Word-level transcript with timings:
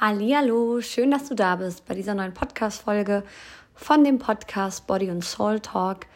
Hallo, 0.00 0.80
schön, 0.80 1.10
dass 1.10 1.28
du 1.28 1.34
da 1.34 1.56
bist 1.56 1.84
bei 1.86 1.92
dieser 1.92 2.14
neuen 2.14 2.32
Podcast-Folge 2.32 3.24
von 3.74 4.04
dem 4.04 4.20
Podcast 4.20 4.86
Body 4.86 5.10
and 5.10 5.24
Soul 5.24 5.58
Talk. 5.58 6.06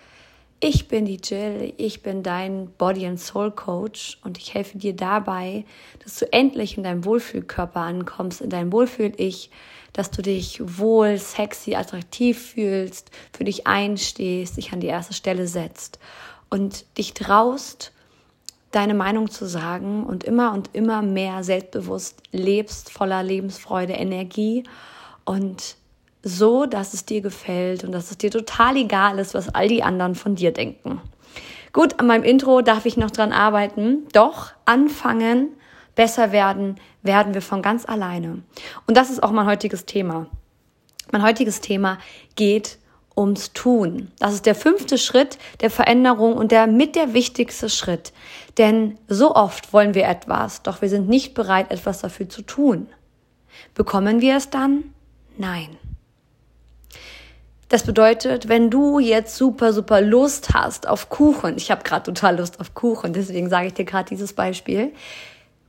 Ich 0.60 0.86
bin 0.86 1.04
die 1.04 1.20
Jill, 1.20 1.74
ich 1.78 2.00
bin 2.00 2.22
dein 2.22 2.70
Body 2.78 3.04
and 3.04 3.18
Soul 3.18 3.50
Coach 3.50 4.20
und 4.22 4.38
ich 4.38 4.54
helfe 4.54 4.78
dir 4.78 4.94
dabei, 4.94 5.64
dass 6.04 6.16
du 6.16 6.32
endlich 6.32 6.76
in 6.76 6.84
deinem 6.84 7.04
Wohlfühlkörper 7.04 7.80
ankommst, 7.80 8.40
in 8.40 8.50
deinem 8.50 8.72
Wohlfühl-Ich, 8.72 9.50
dass 9.92 10.12
du 10.12 10.22
dich 10.22 10.60
wohl, 10.62 11.18
sexy, 11.18 11.74
attraktiv 11.74 12.52
fühlst, 12.52 13.10
für 13.32 13.42
dich 13.42 13.66
einstehst, 13.66 14.58
dich 14.58 14.72
an 14.72 14.78
die 14.78 14.86
erste 14.86 15.12
Stelle 15.12 15.48
setzt 15.48 15.98
und 16.50 16.84
dich 16.98 17.14
traust, 17.14 17.90
deine 18.72 18.94
Meinung 18.94 19.30
zu 19.30 19.46
sagen 19.46 20.04
und 20.04 20.24
immer 20.24 20.52
und 20.52 20.70
immer 20.72 21.02
mehr 21.02 21.44
selbstbewusst 21.44 22.22
lebst, 22.32 22.90
voller 22.90 23.22
Lebensfreude, 23.22 23.92
Energie 23.92 24.64
und 25.24 25.76
so, 26.22 26.66
dass 26.66 26.94
es 26.94 27.04
dir 27.04 27.20
gefällt 27.20 27.84
und 27.84 27.92
dass 27.92 28.10
es 28.10 28.18
dir 28.18 28.30
total 28.30 28.76
egal 28.76 29.18
ist, 29.18 29.34
was 29.34 29.54
all 29.54 29.68
die 29.68 29.82
anderen 29.82 30.14
von 30.14 30.34
dir 30.34 30.52
denken. 30.52 31.00
Gut, 31.72 31.98
an 32.00 32.06
meinem 32.06 32.22
Intro 32.22 32.60
darf 32.60 32.86
ich 32.86 32.96
noch 32.96 33.10
dran 33.10 33.32
arbeiten, 33.32 34.06
doch 34.12 34.52
anfangen, 34.64 35.48
besser 35.94 36.32
werden, 36.32 36.76
werden 37.02 37.34
wir 37.34 37.42
von 37.42 37.62
ganz 37.62 37.86
alleine. 37.86 38.42
Und 38.86 38.96
das 38.96 39.10
ist 39.10 39.22
auch 39.22 39.32
mein 39.32 39.46
heutiges 39.46 39.84
Thema. 39.86 40.26
Mein 41.10 41.22
heutiges 41.22 41.60
Thema 41.60 41.98
geht 42.36 42.78
ums 43.16 43.52
Tun. 43.52 44.10
Das 44.18 44.34
ist 44.34 44.46
der 44.46 44.54
fünfte 44.54 44.98
Schritt 44.98 45.38
der 45.60 45.70
Veränderung 45.70 46.34
und 46.34 46.52
der 46.52 46.66
mit 46.66 46.96
der 46.96 47.14
wichtigste 47.14 47.68
Schritt. 47.68 48.12
Denn 48.58 48.98
so 49.08 49.34
oft 49.34 49.72
wollen 49.72 49.94
wir 49.94 50.06
etwas, 50.08 50.62
doch 50.62 50.82
wir 50.82 50.88
sind 50.88 51.08
nicht 51.08 51.34
bereit, 51.34 51.70
etwas 51.70 52.00
dafür 52.00 52.28
zu 52.28 52.42
tun. 52.42 52.88
Bekommen 53.74 54.20
wir 54.20 54.36
es 54.36 54.50
dann? 54.50 54.84
Nein. 55.36 55.76
Das 57.68 57.84
bedeutet, 57.84 58.48
wenn 58.48 58.68
du 58.68 58.98
jetzt 58.98 59.36
super, 59.36 59.72
super 59.72 60.02
Lust 60.02 60.52
hast 60.52 60.86
auf 60.86 61.08
Kuchen, 61.08 61.56
ich 61.56 61.70
habe 61.70 61.82
gerade 61.82 62.02
total 62.02 62.36
Lust 62.36 62.60
auf 62.60 62.74
Kuchen, 62.74 63.14
deswegen 63.14 63.48
sage 63.48 63.68
ich 63.68 63.74
dir 63.74 63.86
gerade 63.86 64.10
dieses 64.10 64.34
Beispiel. 64.34 64.92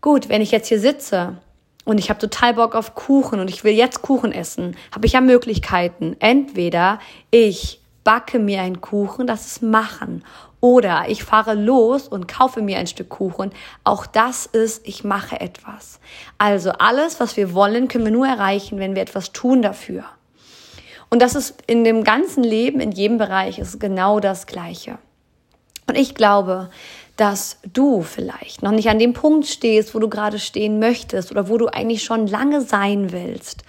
Gut, 0.01 0.27
wenn 0.27 0.41
ich 0.41 0.51
jetzt 0.51 0.67
hier 0.67 0.81
sitze 0.81 1.37
und 1.85 1.97
ich 1.97 2.09
habe 2.09 2.19
total 2.19 2.53
Bock 2.53 2.75
auf 2.75 2.95
Kuchen 2.95 3.39
und 3.39 3.49
ich 3.49 3.63
will 3.63 3.73
jetzt 3.73 4.01
Kuchen 4.01 4.31
essen, 4.31 4.75
habe 4.93 5.05
ich 5.05 5.13
ja 5.13 5.21
Möglichkeiten. 5.21 6.15
Entweder 6.19 6.99
ich 7.29 7.81
backe 8.03 8.39
mir 8.39 8.61
einen 8.61 8.81
Kuchen, 8.81 9.27
das 9.27 9.45
ist 9.45 9.61
machen. 9.61 10.23
Oder 10.61 11.05
ich 11.09 11.25
fahre 11.25 11.55
los 11.55 12.07
und 12.07 12.29
kaufe 12.29 12.61
mir 12.61 12.77
ein 12.77 12.87
Stück 12.87 13.09
Kuchen. 13.09 13.51
Auch 13.83 14.05
das 14.05 14.45
ist, 14.45 14.87
ich 14.87 15.03
mache 15.03 15.41
etwas. 15.41 15.99
Also 16.37 16.71
alles, 16.71 17.19
was 17.19 17.35
wir 17.35 17.53
wollen, 17.53 17.89
können 17.89 18.05
wir 18.05 18.13
nur 18.13 18.27
erreichen, 18.27 18.79
wenn 18.79 18.95
wir 18.95 19.01
etwas 19.01 19.33
tun 19.33 19.61
dafür. 19.61 20.05
Und 21.09 21.21
das 21.21 21.35
ist 21.35 21.61
in 21.67 21.83
dem 21.83 22.05
ganzen 22.05 22.43
Leben, 22.43 22.79
in 22.79 22.93
jedem 22.93 23.17
Bereich, 23.17 23.59
ist 23.59 23.79
genau 23.79 24.21
das 24.21 24.47
Gleiche. 24.47 24.97
Und 25.85 25.97
ich 25.97 26.15
glaube, 26.15 26.69
dass 27.15 27.59
du 27.71 28.01
vielleicht 28.01 28.63
noch 28.63 28.71
nicht 28.71 28.89
an 28.89 28.99
dem 28.99 29.13
Punkt 29.13 29.45
stehst, 29.45 29.93
wo 29.93 29.99
du 29.99 30.09
gerade 30.09 30.39
stehen 30.39 30.79
möchtest 30.79 31.31
oder 31.31 31.47
wo 31.47 31.57
du 31.57 31.67
eigentlich 31.67 32.03
schon 32.03 32.27
lange 32.27 32.61
sein 32.61 33.11
willst, 33.11 33.63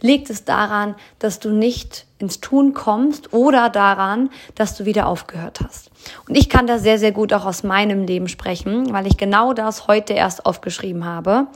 liegt 0.00 0.30
es 0.30 0.44
daran, 0.44 0.94
dass 1.18 1.40
du 1.40 1.50
nicht 1.50 2.06
ins 2.18 2.40
Tun 2.40 2.72
kommst 2.72 3.32
oder 3.32 3.68
daran, 3.68 4.30
dass 4.54 4.76
du 4.76 4.84
wieder 4.84 5.06
aufgehört 5.06 5.60
hast. 5.60 5.90
Und 6.28 6.36
ich 6.36 6.48
kann 6.48 6.66
da 6.66 6.78
sehr, 6.78 6.98
sehr 6.98 7.12
gut 7.12 7.32
auch 7.32 7.44
aus 7.44 7.62
meinem 7.62 8.04
Leben 8.04 8.28
sprechen, 8.28 8.92
weil 8.92 9.06
ich 9.06 9.16
genau 9.16 9.52
das 9.52 9.86
heute 9.86 10.14
erst 10.14 10.46
aufgeschrieben 10.46 11.04
habe, 11.04 11.48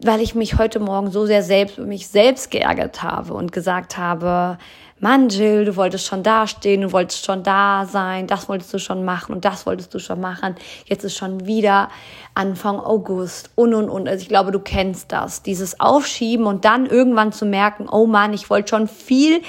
weil 0.00 0.20
ich 0.20 0.34
mich 0.34 0.58
heute 0.58 0.80
Morgen 0.80 1.10
so 1.10 1.26
sehr 1.26 1.42
selbst 1.42 1.78
mich 1.78 2.08
selbst 2.08 2.50
geärgert 2.50 3.02
habe 3.02 3.34
und 3.34 3.52
gesagt 3.52 3.98
habe, 3.98 4.58
Mann, 5.02 5.30
Jill, 5.30 5.64
du 5.64 5.74
wolltest 5.74 6.06
schon 6.06 6.22
dastehen, 6.22 6.82
du 6.82 6.92
wolltest 6.92 7.26
schon 7.26 7.42
da 7.42 7.86
sein, 7.86 8.28
das 8.28 8.48
wolltest 8.48 8.72
du 8.72 8.78
schon 8.78 9.04
machen 9.04 9.34
und 9.34 9.44
das 9.44 9.66
wolltest 9.66 9.92
du 9.92 9.98
schon 9.98 10.20
machen. 10.20 10.54
Jetzt 10.86 11.02
ist 11.02 11.16
schon 11.16 11.44
wieder 11.44 11.88
Anfang 12.36 12.78
August 12.78 13.50
und 13.56 13.74
und 13.74 13.90
und. 13.90 14.08
Also 14.08 14.22
ich 14.22 14.28
glaube, 14.28 14.52
du 14.52 14.60
kennst 14.60 15.10
das. 15.10 15.42
Dieses 15.42 15.80
Aufschieben 15.80 16.46
und 16.46 16.64
dann 16.64 16.86
irgendwann 16.86 17.32
zu 17.32 17.46
merken, 17.46 17.88
oh 17.90 18.06
Mann, 18.06 18.32
ich 18.32 18.48
wollte 18.48 18.68
schon 18.68 18.86
viel 18.86 19.42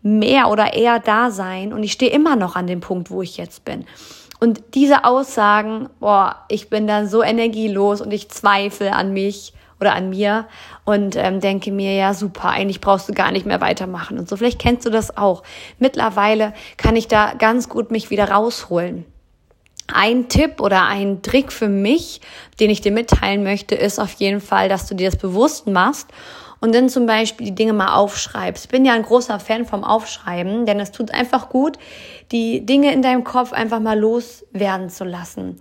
mehr 0.00 0.48
oder 0.48 0.74
eher 0.74 1.00
da 1.00 1.32
sein 1.32 1.72
und 1.72 1.82
ich 1.82 1.90
stehe 1.90 2.12
immer 2.12 2.36
noch 2.36 2.54
an 2.54 2.68
dem 2.68 2.78
Punkt, 2.78 3.10
wo 3.10 3.20
ich 3.20 3.36
jetzt 3.36 3.64
bin. 3.64 3.86
Und 4.38 4.62
diese 4.74 5.04
Aussagen, 5.04 5.88
boah, 5.98 6.36
ich 6.48 6.70
bin 6.70 6.86
dann 6.86 7.08
so 7.08 7.20
energielos 7.24 8.00
und 8.00 8.12
ich 8.12 8.28
zweifle 8.28 8.92
an 8.92 9.12
mich 9.12 9.54
oder 9.80 9.94
an 9.94 10.10
mir 10.10 10.46
und 10.84 11.16
ähm, 11.16 11.40
denke 11.40 11.72
mir, 11.72 11.94
ja 11.94 12.14
super, 12.14 12.50
eigentlich 12.50 12.80
brauchst 12.80 13.08
du 13.08 13.12
gar 13.12 13.32
nicht 13.32 13.46
mehr 13.46 13.60
weitermachen 13.60 14.18
und 14.18 14.28
so. 14.28 14.36
Vielleicht 14.36 14.60
kennst 14.60 14.86
du 14.86 14.90
das 14.90 15.16
auch. 15.16 15.42
Mittlerweile 15.78 16.52
kann 16.76 16.96
ich 16.96 17.08
da 17.08 17.34
ganz 17.34 17.68
gut 17.68 17.90
mich 17.90 18.10
wieder 18.10 18.30
rausholen. 18.30 19.06
Ein 19.92 20.28
Tipp 20.28 20.60
oder 20.60 20.86
ein 20.86 21.22
Trick 21.22 21.50
für 21.50 21.68
mich, 21.68 22.20
den 22.60 22.70
ich 22.70 22.80
dir 22.80 22.92
mitteilen 22.92 23.42
möchte, 23.42 23.74
ist 23.74 23.98
auf 23.98 24.12
jeden 24.12 24.40
Fall, 24.40 24.68
dass 24.68 24.86
du 24.86 24.94
dir 24.94 25.10
das 25.10 25.18
bewusst 25.18 25.66
machst 25.66 26.08
und 26.60 26.74
dann 26.74 26.88
zum 26.88 27.06
Beispiel 27.06 27.46
die 27.46 27.54
Dinge 27.54 27.72
mal 27.72 27.94
aufschreibst. 27.94 28.66
Ich 28.66 28.70
bin 28.70 28.84
ja 28.84 28.92
ein 28.92 29.02
großer 29.02 29.40
Fan 29.40 29.64
vom 29.64 29.82
Aufschreiben, 29.82 30.66
denn 30.66 30.78
es 30.78 30.92
tut 30.92 31.12
einfach 31.12 31.48
gut, 31.48 31.78
die 32.30 32.64
Dinge 32.64 32.92
in 32.92 33.02
deinem 33.02 33.24
Kopf 33.24 33.52
einfach 33.52 33.80
mal 33.80 33.98
loswerden 33.98 34.90
zu 34.90 35.04
lassen 35.04 35.58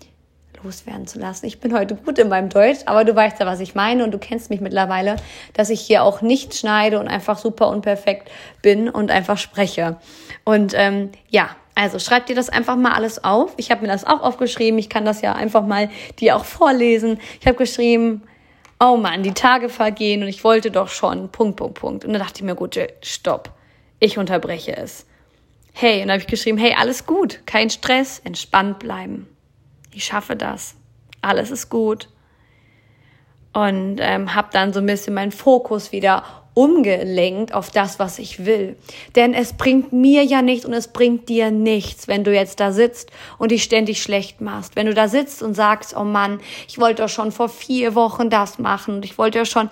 loswerden 0.63 1.07
zu 1.07 1.19
lassen. 1.19 1.45
Ich 1.45 1.59
bin 1.59 1.73
heute 1.73 1.95
gut 1.95 2.17
in 2.19 2.29
meinem 2.29 2.49
Deutsch, 2.49 2.79
aber 2.85 3.03
du 3.03 3.15
weißt 3.15 3.39
ja, 3.39 3.45
was 3.45 3.59
ich 3.59 3.75
meine 3.75 4.03
und 4.03 4.11
du 4.11 4.17
kennst 4.17 4.49
mich 4.49 4.61
mittlerweile, 4.61 5.15
dass 5.53 5.69
ich 5.69 5.81
hier 5.81 6.03
auch 6.03 6.21
nicht 6.21 6.55
schneide 6.55 6.99
und 6.99 7.07
einfach 7.07 7.37
super 7.37 7.67
unperfekt 7.69 8.29
bin 8.61 8.89
und 8.89 9.11
einfach 9.11 9.37
spreche. 9.37 9.97
Und 10.43 10.73
ähm, 10.75 11.09
ja, 11.29 11.49
also 11.75 11.99
schreib 11.99 12.25
dir 12.25 12.35
das 12.35 12.49
einfach 12.49 12.75
mal 12.75 12.93
alles 12.93 13.23
auf. 13.23 13.53
Ich 13.57 13.71
habe 13.71 13.81
mir 13.81 13.87
das 13.87 14.05
auch 14.05 14.21
aufgeschrieben. 14.21 14.77
Ich 14.79 14.89
kann 14.89 15.05
das 15.05 15.21
ja 15.21 15.33
einfach 15.33 15.65
mal 15.65 15.89
dir 16.19 16.35
auch 16.35 16.45
vorlesen. 16.45 17.19
Ich 17.39 17.47
habe 17.47 17.57
geschrieben, 17.57 18.23
oh 18.79 18.97
Mann, 18.97 19.23
die 19.23 19.33
Tage 19.33 19.69
vergehen 19.69 20.21
und 20.21 20.29
ich 20.29 20.43
wollte 20.43 20.71
doch 20.71 20.89
schon, 20.89 21.29
Punkt, 21.29 21.57
Punkt, 21.57 21.79
Punkt. 21.79 22.05
Und 22.05 22.13
dann 22.13 22.21
dachte 22.21 22.39
ich 22.39 22.43
mir, 22.43 22.55
gut, 22.55 22.77
stopp. 23.01 23.51
Ich 23.99 24.17
unterbreche 24.17 24.75
es. 24.75 25.05
Hey, 25.73 26.01
und 26.01 26.07
dann 26.07 26.11
habe 26.11 26.21
ich 26.21 26.27
geschrieben, 26.27 26.57
hey, 26.57 26.75
alles 26.77 27.05
gut, 27.05 27.41
kein 27.45 27.69
Stress, 27.69 28.19
entspannt 28.23 28.79
bleiben 28.79 29.27
ich 29.91 30.05
schaffe 30.05 30.35
das, 30.35 30.75
alles 31.21 31.51
ist 31.51 31.69
gut. 31.69 32.09
Und 33.51 33.97
ähm, 33.99 34.35
habe 34.35 34.49
dann 34.51 34.73
so 34.73 34.79
ein 34.79 34.85
bisschen 34.85 35.15
meinen 35.15 35.31
Fokus 35.31 35.91
wieder 35.91 36.23
umgelenkt 36.53 37.53
auf 37.53 37.71
das, 37.71 37.99
was 37.99 38.19
ich 38.19 38.45
will. 38.45 38.75
Denn 39.15 39.33
es 39.33 39.53
bringt 39.53 39.93
mir 39.93 40.23
ja 40.23 40.41
nichts 40.41 40.65
und 40.65 40.73
es 40.73 40.89
bringt 40.89 41.29
dir 41.29 41.51
nichts, 41.51 42.07
wenn 42.07 42.23
du 42.23 42.33
jetzt 42.33 42.59
da 42.59 42.71
sitzt 42.71 43.11
und 43.37 43.51
dich 43.51 43.63
ständig 43.63 44.01
schlecht 44.01 44.41
machst. 44.41 44.75
Wenn 44.75 44.85
du 44.85 44.93
da 44.93 45.07
sitzt 45.07 45.41
und 45.41 45.53
sagst, 45.53 45.95
oh 45.95 46.03
Mann, 46.03 46.39
ich 46.67 46.77
wollte 46.77 47.03
doch 47.03 47.09
schon 47.09 47.31
vor 47.31 47.49
vier 47.49 47.95
Wochen 47.95 48.29
das 48.29 48.59
machen 48.59 48.95
und 48.95 49.05
ich 49.05 49.17
wollte 49.17 49.39
ja 49.39 49.45
schon 49.45 49.69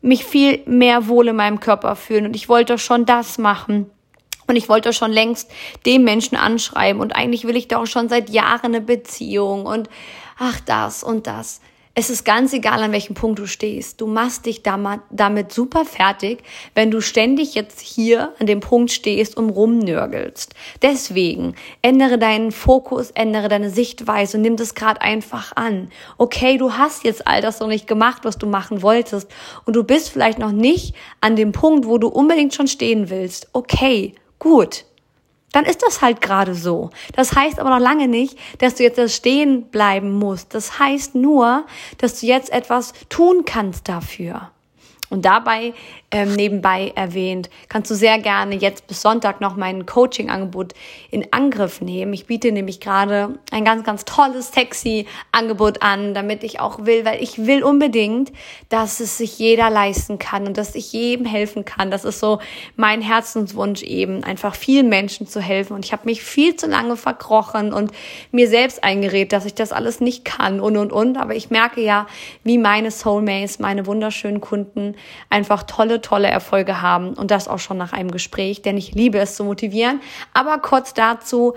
mich 0.00 0.24
viel 0.24 0.60
mehr 0.66 1.06
wohl 1.06 1.28
in 1.28 1.36
meinem 1.36 1.60
Körper 1.60 1.96
fühlen 1.96 2.26
und 2.26 2.34
ich 2.34 2.48
wollte 2.48 2.74
doch 2.74 2.80
schon 2.80 3.04
das 3.04 3.38
machen. 3.38 3.90
Und 4.52 4.56
ich 4.56 4.68
wollte 4.68 4.92
schon 4.92 5.10
längst 5.12 5.50
den 5.86 6.04
Menschen 6.04 6.36
anschreiben 6.36 7.00
und 7.00 7.16
eigentlich 7.16 7.46
will 7.46 7.56
ich 7.56 7.68
doch 7.68 7.86
schon 7.86 8.10
seit 8.10 8.28
Jahren 8.28 8.66
eine 8.66 8.82
Beziehung 8.82 9.64
und 9.64 9.88
ach 10.38 10.60
das 10.60 11.02
und 11.02 11.26
das. 11.26 11.62
Es 11.94 12.10
ist 12.10 12.24
ganz 12.24 12.52
egal, 12.52 12.82
an 12.82 12.92
welchem 12.92 13.14
Punkt 13.14 13.38
du 13.38 13.46
stehst. 13.46 14.02
Du 14.02 14.06
machst 14.06 14.44
dich 14.44 14.62
damit 14.62 15.52
super 15.52 15.86
fertig, 15.86 16.42
wenn 16.74 16.90
du 16.90 17.00
ständig 17.00 17.54
jetzt 17.54 17.80
hier 17.80 18.34
an 18.38 18.46
dem 18.46 18.60
Punkt 18.60 18.90
stehst 18.90 19.38
und 19.38 19.48
rumnörgelst. 19.48 20.54
Deswegen 20.82 21.54
ändere 21.80 22.18
deinen 22.18 22.52
Fokus, 22.52 23.10
ändere 23.10 23.48
deine 23.48 23.70
Sichtweise 23.70 24.36
und 24.36 24.42
nimm 24.42 24.56
das 24.56 24.74
gerade 24.74 25.00
einfach 25.00 25.56
an. 25.56 25.90
Okay, 26.18 26.58
du 26.58 26.74
hast 26.74 27.04
jetzt 27.04 27.26
all 27.26 27.40
das 27.40 27.60
noch 27.60 27.68
nicht 27.68 27.86
gemacht, 27.86 28.24
was 28.24 28.36
du 28.36 28.46
machen 28.46 28.82
wolltest 28.82 29.30
und 29.64 29.76
du 29.76 29.82
bist 29.82 30.10
vielleicht 30.10 30.38
noch 30.38 30.52
nicht 30.52 30.94
an 31.22 31.36
dem 31.36 31.52
Punkt, 31.52 31.86
wo 31.86 31.96
du 31.96 32.08
unbedingt 32.08 32.54
schon 32.54 32.68
stehen 32.68 33.08
willst. 33.08 33.48
Okay, 33.54 34.14
gut. 34.42 34.84
Dann 35.52 35.64
ist 35.64 35.82
das 35.82 36.00
halt 36.00 36.20
gerade 36.20 36.54
so. 36.54 36.90
Das 37.14 37.34
heißt 37.34 37.58
aber 37.58 37.70
noch 37.70 37.78
lange 37.78 38.08
nicht, 38.08 38.38
dass 38.58 38.74
du 38.74 38.82
jetzt 38.82 38.98
das 38.98 39.14
stehen 39.14 39.64
bleiben 39.70 40.12
musst. 40.12 40.54
Das 40.54 40.78
heißt 40.78 41.14
nur, 41.14 41.66
dass 41.98 42.20
du 42.20 42.26
jetzt 42.26 42.50
etwas 42.50 42.92
tun 43.08 43.44
kannst 43.44 43.88
dafür. 43.88 44.51
Und 45.12 45.26
dabei 45.26 45.74
ähm, 46.10 46.32
nebenbei 46.34 46.90
erwähnt, 46.94 47.50
kannst 47.68 47.90
du 47.90 47.94
sehr 47.94 48.18
gerne 48.18 48.54
jetzt 48.54 48.86
bis 48.86 49.02
Sonntag 49.02 49.42
noch 49.42 49.56
mein 49.56 49.84
Coaching-Angebot 49.84 50.72
in 51.10 51.26
Angriff 51.32 51.82
nehmen. 51.82 52.14
Ich 52.14 52.24
biete 52.24 52.50
nämlich 52.50 52.80
gerade 52.80 53.38
ein 53.50 53.62
ganz, 53.62 53.84
ganz 53.84 54.06
tolles, 54.06 54.52
sexy 54.52 55.06
Angebot 55.30 55.82
an, 55.82 56.14
damit 56.14 56.42
ich 56.44 56.60
auch 56.60 56.86
will, 56.86 57.04
weil 57.04 57.22
ich 57.22 57.46
will 57.46 57.62
unbedingt, 57.62 58.32
dass 58.70 59.00
es 59.00 59.18
sich 59.18 59.38
jeder 59.38 59.68
leisten 59.68 60.18
kann 60.18 60.46
und 60.46 60.56
dass 60.56 60.74
ich 60.74 60.94
jedem 60.94 61.26
helfen 61.26 61.66
kann. 61.66 61.90
Das 61.90 62.06
ist 62.06 62.18
so 62.18 62.38
mein 62.76 63.02
Herzenswunsch 63.02 63.82
eben, 63.82 64.24
einfach 64.24 64.54
vielen 64.54 64.88
Menschen 64.88 65.26
zu 65.26 65.42
helfen. 65.42 65.74
Und 65.74 65.84
ich 65.84 65.92
habe 65.92 66.06
mich 66.06 66.22
viel 66.22 66.56
zu 66.56 66.68
lange 66.68 66.96
verkrochen 66.96 67.74
und 67.74 67.92
mir 68.30 68.48
selbst 68.48 68.82
eingeredet, 68.82 69.34
dass 69.34 69.44
ich 69.44 69.54
das 69.54 69.72
alles 69.72 70.00
nicht 70.00 70.24
kann 70.24 70.58
und 70.58 70.78
und 70.78 70.90
und. 70.90 71.18
Aber 71.18 71.34
ich 71.34 71.50
merke 71.50 71.82
ja, 71.82 72.06
wie 72.44 72.56
meine 72.56 72.90
Soulmates, 72.90 73.58
meine 73.58 73.86
wunderschönen 73.86 74.40
Kunden, 74.40 74.94
einfach 75.30 75.62
tolle, 75.64 76.00
tolle 76.00 76.28
Erfolge 76.28 76.82
haben 76.82 77.14
und 77.14 77.30
das 77.30 77.48
auch 77.48 77.58
schon 77.58 77.78
nach 77.78 77.92
einem 77.92 78.10
Gespräch, 78.10 78.62
denn 78.62 78.76
ich 78.76 78.94
liebe 78.94 79.18
es 79.18 79.36
zu 79.36 79.44
motivieren. 79.44 80.00
Aber 80.34 80.58
kurz 80.58 80.94
dazu, 80.94 81.54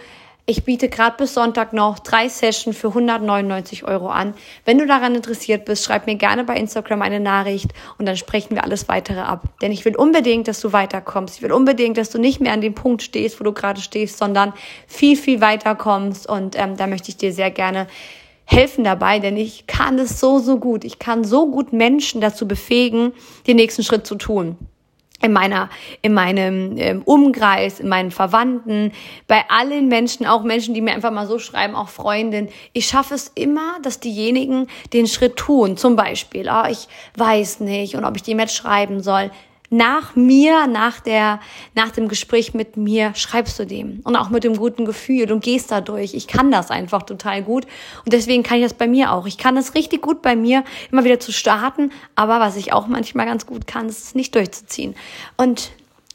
ich 0.47 0.63
biete 0.63 0.89
gerade 0.89 1.17
bis 1.17 1.33
Sonntag 1.33 1.73
noch 1.73 1.97
drei 1.97 2.29
Sessions 2.29 2.77
für 2.77 2.89
199 2.89 3.83
Euro 3.83 4.09
an. 4.09 4.35
Wenn 4.63 4.77
du 4.77 4.85
daran 4.85 5.15
interessiert 5.15 5.65
bist, 5.65 5.83
schreib 5.83 6.05
mir 6.05 6.17
gerne 6.17 6.43
bei 6.43 6.55
Instagram 6.55 7.01
eine 7.01 7.19
Nachricht 7.19 7.71
und 7.97 8.05
dann 8.05 8.15
sprechen 8.15 8.55
wir 8.55 8.63
alles 8.63 8.87
weitere 8.87 9.21
ab. 9.21 9.45
Denn 9.63 9.71
ich 9.71 9.85
will 9.85 9.95
unbedingt, 9.95 10.47
dass 10.47 10.61
du 10.61 10.71
weiterkommst. 10.71 11.37
Ich 11.37 11.41
will 11.41 11.51
unbedingt, 11.51 11.97
dass 11.97 12.11
du 12.11 12.19
nicht 12.19 12.41
mehr 12.41 12.53
an 12.53 12.61
dem 12.61 12.75
Punkt 12.75 13.01
stehst, 13.01 13.39
wo 13.39 13.43
du 13.43 13.53
gerade 13.53 13.81
stehst, 13.81 14.19
sondern 14.19 14.53
viel, 14.85 15.17
viel 15.17 15.41
weiterkommst. 15.41 16.29
Und 16.29 16.55
ähm, 16.59 16.77
da 16.77 16.85
möchte 16.85 17.09
ich 17.09 17.17
dir 17.17 17.33
sehr 17.33 17.49
gerne 17.49 17.87
helfen 18.45 18.83
dabei, 18.83 19.19
denn 19.19 19.37
ich 19.37 19.67
kann 19.67 19.99
es 19.99 20.19
so, 20.19 20.39
so 20.39 20.57
gut. 20.57 20.83
Ich 20.83 20.99
kann 20.99 21.23
so 21.23 21.49
gut 21.49 21.73
Menschen 21.73 22.21
dazu 22.21 22.47
befähigen, 22.47 23.13
den 23.47 23.55
nächsten 23.55 23.83
Schritt 23.83 24.05
zu 24.05 24.15
tun 24.15 24.57
in 25.21 25.31
meiner, 25.31 25.69
in 26.01 26.13
meinem 26.13 26.77
ähm, 26.77 27.01
Umkreis, 27.03 27.79
in 27.79 27.87
meinen 27.87 28.11
Verwandten, 28.11 28.91
bei 29.27 29.43
allen 29.49 29.87
Menschen, 29.87 30.25
auch 30.25 30.43
Menschen, 30.43 30.73
die 30.73 30.81
mir 30.81 30.93
einfach 30.93 31.11
mal 31.11 31.27
so 31.27 31.39
schreiben, 31.39 31.75
auch 31.75 31.89
Freundinnen. 31.89 32.49
Ich 32.73 32.87
schaffe 32.87 33.15
es 33.15 33.31
immer, 33.33 33.77
dass 33.81 33.99
diejenigen 33.99 34.67
den 34.93 35.07
Schritt 35.07 35.37
tun. 35.37 35.77
Zum 35.77 35.95
Beispiel, 35.95 36.49
oh, 36.49 36.67
ich 36.69 36.87
weiß 37.15 37.61
nicht 37.61 37.95
und 37.95 38.05
ob 38.05 38.15
ich 38.15 38.23
dem 38.23 38.39
jetzt 38.39 38.55
schreiben 38.55 39.01
soll 39.01 39.31
nach 39.75 40.15
mir, 40.15 40.67
nach 40.67 40.99
der, 40.99 41.39
nach 41.73 41.91
dem 41.91 42.07
Gespräch 42.07 42.53
mit 42.53 42.77
mir, 42.77 43.13
schreibst 43.15 43.59
du 43.59 43.65
dem. 43.65 44.01
Und 44.03 44.15
auch 44.15 44.29
mit 44.29 44.43
dem 44.43 44.55
guten 44.55 44.85
Gefühl. 44.85 45.25
Du 45.25 45.39
gehst 45.39 45.71
da 45.71 45.81
durch. 45.81 46.13
Ich 46.13 46.27
kann 46.27 46.51
das 46.51 46.71
einfach 46.71 47.03
total 47.03 47.43
gut. 47.43 47.65
Und 48.05 48.13
deswegen 48.13 48.43
kann 48.43 48.57
ich 48.57 48.63
das 48.63 48.73
bei 48.73 48.87
mir 48.87 49.11
auch. 49.11 49.25
Ich 49.25 49.37
kann 49.37 49.57
es 49.57 49.75
richtig 49.75 50.01
gut 50.01 50.21
bei 50.21 50.35
mir, 50.35 50.63
immer 50.91 51.03
wieder 51.03 51.19
zu 51.19 51.31
starten. 51.31 51.91
Aber 52.15 52.39
was 52.39 52.55
ich 52.55 52.73
auch 52.73 52.87
manchmal 52.87 53.25
ganz 53.25 53.45
gut 53.45 53.67
kann, 53.67 53.89
ist 53.89 54.03
es 54.03 54.15
nicht 54.15 54.33
durchzuziehen. 54.35 54.95
Und 55.37 55.71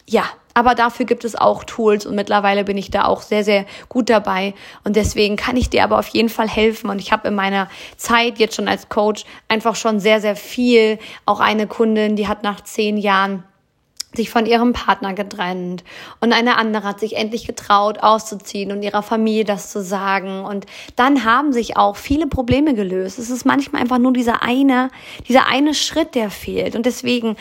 ja, 0.07 0.25
aber 0.55 0.75
dafür 0.75 1.07
gibt 1.07 1.25
es 1.25 1.37
auch 1.37 1.65
Tools 1.65 2.07
und 2.07 2.17
mittlerweile 2.17 2.65
bin 2.65 2.77
ich 2.77 2.91
da 2.91 3.05
auch 3.05 3.23
sehr, 3.23 3.45
sehr 3.45 3.67
gut 3.89 4.11
dabei. 4.11 4.55
Und 4.85 4.97
deswegen 4.97 5.37
kann 5.37 5.57
ich 5.57 5.71
dir 5.71 5.85
aber 5.85 5.99
auf 5.99 6.09
jeden 6.09 6.29
Fall 6.29 6.49
helfen. 6.49 6.91
Und 6.91 6.99
ich 6.99 7.13
habe 7.13 7.29
in 7.29 7.35
meiner 7.35 7.69
Zeit 7.97 8.39
jetzt 8.39 8.57
schon 8.57 8.69
als 8.69 8.89
Coach 8.89 9.25
einfach 9.49 9.77
schon 9.77 10.01
sehr, 10.01 10.21
sehr 10.21 10.37
viel. 10.37 10.99
Auch 11.25 11.41
eine 11.41 11.67
Kundin, 11.67 12.17
die 12.17 12.27
hat 12.27 12.43
nach 12.43 12.63
zehn 12.63 12.97
Jahren 12.97 13.45
sich 14.15 14.31
von 14.31 14.47
ihrem 14.47 14.73
Partner 14.73 15.15
getrennt 15.15 15.85
und 16.21 16.33
eine 16.33 16.57
andere 16.57 16.85
hat 16.85 17.01
sich 17.01 17.17
endlich 17.17 17.47
getraut 17.47 17.99
auszuziehen 18.01 18.73
und 18.73 18.83
ihrer 18.83 19.03
Familie 19.03 19.45
das 19.45 19.71
zu 19.71 19.83
sagen 19.83 20.45
und 20.45 20.67
dann 20.97 21.25
haben 21.25 21.53
sich 21.53 21.77
auch 21.77 21.97
viele 21.97 22.27
Probleme 22.27 22.75
gelöst. 22.75 23.19
Es 23.19 23.31
ist 23.31 23.45
manchmal 23.45 23.83
einfach 23.83 23.99
nur 23.99 24.13
dieser 24.13 24.43
eine, 24.43 24.91
dieser 25.29 25.47
eine 25.47 25.75
Schritt, 25.75 26.15
der 26.15 26.31
fehlt 26.31 26.75
und 26.75 26.87
deswegen 26.87 27.37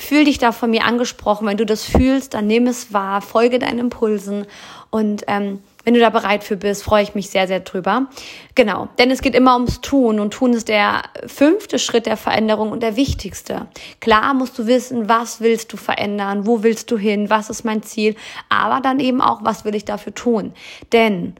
Fühl 0.00 0.24
dich 0.24 0.38
da 0.38 0.52
von 0.52 0.70
mir 0.70 0.84
angesprochen. 0.84 1.48
Wenn 1.48 1.56
du 1.56 1.66
das 1.66 1.82
fühlst, 1.82 2.34
dann 2.34 2.46
nimm 2.46 2.68
es 2.68 2.92
wahr, 2.92 3.20
folge 3.20 3.58
deinen 3.58 3.80
Impulsen 3.80 4.46
und 4.90 5.24
ähm, 5.26 5.58
wenn 5.88 5.94
du 5.94 6.00
da 6.00 6.10
bereit 6.10 6.44
für 6.44 6.58
bist, 6.58 6.82
freue 6.82 7.02
ich 7.02 7.14
mich 7.14 7.30
sehr, 7.30 7.46
sehr 7.46 7.60
drüber. 7.60 8.08
Genau, 8.54 8.90
denn 8.98 9.10
es 9.10 9.22
geht 9.22 9.34
immer 9.34 9.54
ums 9.54 9.80
Tun 9.80 10.20
und 10.20 10.34
Tun 10.34 10.52
ist 10.52 10.68
der 10.68 11.04
fünfte 11.26 11.78
Schritt 11.78 12.04
der 12.04 12.18
Veränderung 12.18 12.72
und 12.72 12.82
der 12.82 12.96
wichtigste. 12.96 13.68
Klar 13.98 14.34
musst 14.34 14.58
du 14.58 14.66
wissen, 14.66 15.08
was 15.08 15.40
willst 15.40 15.72
du 15.72 15.78
verändern, 15.78 16.46
wo 16.46 16.62
willst 16.62 16.90
du 16.90 16.98
hin, 16.98 17.30
was 17.30 17.48
ist 17.48 17.64
mein 17.64 17.82
Ziel, 17.82 18.16
aber 18.50 18.82
dann 18.82 19.00
eben 19.00 19.22
auch, 19.22 19.44
was 19.44 19.64
will 19.64 19.74
ich 19.74 19.86
dafür 19.86 20.12
tun. 20.14 20.52
Denn 20.92 21.36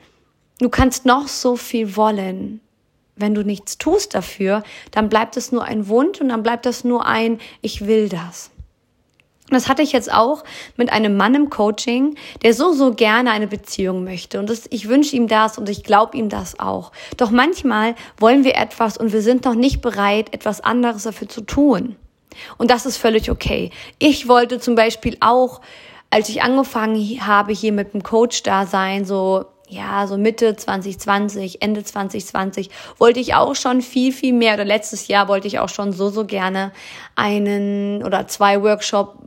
du 0.60 0.70
kannst 0.70 1.04
noch 1.04 1.28
so 1.28 1.56
viel 1.56 1.94
wollen 1.94 2.62
wenn 3.20 3.34
du 3.34 3.42
nichts 3.42 3.78
tust 3.78 4.14
dafür, 4.14 4.62
dann 4.92 5.08
bleibt 5.08 5.36
es 5.36 5.50
nur 5.50 5.64
ein 5.64 5.88
Wunsch 5.88 6.20
und 6.20 6.28
dann 6.28 6.44
bleibt 6.44 6.66
das 6.66 6.84
nur 6.84 7.04
ein, 7.04 7.40
ich 7.62 7.84
will 7.88 8.08
das. 8.08 8.52
Das 9.54 9.68
hatte 9.68 9.82
ich 9.82 9.92
jetzt 9.92 10.12
auch 10.12 10.44
mit 10.76 10.92
einem 10.92 11.16
Mann 11.16 11.34
im 11.34 11.50
Coaching, 11.50 12.16
der 12.42 12.54
so, 12.54 12.72
so 12.72 12.92
gerne 12.92 13.30
eine 13.30 13.46
Beziehung 13.46 14.04
möchte. 14.04 14.38
Und 14.38 14.50
das, 14.50 14.66
ich 14.70 14.88
wünsche 14.88 15.16
ihm 15.16 15.28
das 15.28 15.58
und 15.58 15.68
ich 15.68 15.84
glaube 15.84 16.16
ihm 16.16 16.28
das 16.28 16.60
auch. 16.60 16.92
Doch 17.16 17.30
manchmal 17.30 17.94
wollen 18.18 18.44
wir 18.44 18.56
etwas 18.56 18.96
und 18.98 19.12
wir 19.12 19.22
sind 19.22 19.44
noch 19.44 19.54
nicht 19.54 19.80
bereit, 19.80 20.34
etwas 20.34 20.60
anderes 20.60 21.04
dafür 21.04 21.28
zu 21.28 21.40
tun. 21.40 21.96
Und 22.56 22.70
das 22.70 22.86
ist 22.86 22.98
völlig 22.98 23.30
okay. 23.30 23.70
Ich 23.98 24.28
wollte 24.28 24.60
zum 24.60 24.74
Beispiel 24.74 25.16
auch, 25.20 25.60
als 26.10 26.28
ich 26.28 26.42
angefangen 26.42 27.26
habe, 27.26 27.52
hier 27.52 27.72
mit 27.72 27.94
dem 27.94 28.02
Coach 28.02 28.42
da 28.42 28.66
sein, 28.66 29.04
so 29.04 29.46
ja, 29.70 30.06
so 30.06 30.16
Mitte 30.16 30.56
2020, 30.56 31.60
Ende 31.60 31.84
2020 31.84 32.70
wollte 32.96 33.20
ich 33.20 33.34
auch 33.34 33.54
schon 33.54 33.82
viel, 33.82 34.12
viel 34.12 34.32
mehr 34.32 34.54
oder 34.54 34.64
letztes 34.64 35.08
Jahr 35.08 35.28
wollte 35.28 35.46
ich 35.46 35.58
auch 35.58 35.68
schon 35.68 35.92
so, 35.92 36.08
so 36.08 36.24
gerne 36.24 36.72
einen 37.16 38.02
oder 38.02 38.26
zwei 38.28 38.62
Workshop 38.62 39.18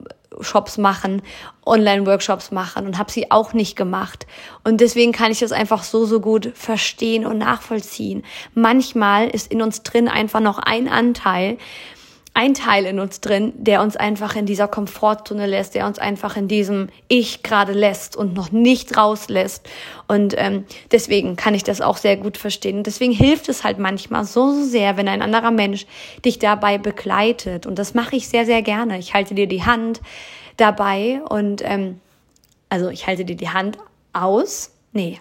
Shops 0.42 0.78
machen, 0.78 1.22
Online-Workshops 1.66 2.52
machen 2.52 2.86
und 2.86 2.98
habe 2.98 3.12
sie 3.12 3.32
auch 3.32 3.54
nicht 3.54 3.76
gemacht. 3.76 4.26
Und 4.64 4.82
deswegen 4.82 5.12
kann 5.12 5.32
ich 5.32 5.40
das 5.40 5.52
einfach 5.52 5.84
so, 5.84 6.06
so 6.06 6.20
gut 6.20 6.52
verstehen 6.56 7.26
und 7.26 7.38
nachvollziehen. 7.38 8.24
Manchmal 8.54 9.28
ist 9.28 9.52
in 9.52 9.62
uns 9.62 9.84
drin 9.84 10.08
einfach 10.08 10.40
noch 10.40 10.60
ein 10.60 10.88
Anteil, 10.88 11.58
ein 12.34 12.54
Teil 12.54 12.86
in 12.86 13.00
uns 13.00 13.20
drin, 13.20 13.52
der 13.58 13.82
uns 13.82 13.98
einfach 13.98 14.36
in 14.36 14.46
dieser 14.46 14.68
Komfortzone 14.68 15.48
lässt, 15.48 15.76
der 15.76 15.86
uns 15.86 16.00
einfach 16.00 16.38
in 16.38 16.48
diesem 16.48 16.88
Ich 17.10 17.44
gerade 17.44 17.74
lässt 17.74 18.16
und 18.16 18.34
noch 18.34 18.52
nicht 18.52 18.96
rauslässt. 18.98 19.68
Und 20.08 20.36
ähm, 20.38 20.66
deswegen 20.92 21.36
kann 21.36 21.54
ich 21.54 21.64
das 21.64 21.82
auch 21.82 21.98
sehr 21.98 22.16
gut 22.16 22.38
verstehen. 22.38 22.78
Und 22.78 22.88
deswegen 22.88 23.12
hilft 23.12 23.50
es 23.50 23.66
halt 23.66 23.80
manchmal 23.80 24.24
so, 24.24 24.54
so 24.54 24.64
sehr, 24.64 24.96
wenn 24.96 25.10
ein 25.10 25.22
anderer 25.22 25.52
Mensch 25.52 25.86
dich 26.24 26.40
dabei 26.40 26.78
begleitet. 26.78 27.66
Und 27.66 27.78
das 27.78 27.94
mache 27.94 28.16
ich 28.16 28.30
sehr, 28.30 28.46
sehr 28.46 28.62
gerne. 28.62 28.98
Ich 28.98 29.14
halte 29.14 29.36
dir 29.36 29.48
die 29.48 29.64
Hand 29.64 30.00
dabei 30.56 31.22
und 31.28 31.62
ähm, 31.66 32.00
also 32.70 32.90
ich 32.90 33.08
halte 33.08 33.26
dir 33.26 33.36
die 33.36 33.50
Hand 33.50 33.78
aus. 34.14 34.72
Nee, 34.94 35.20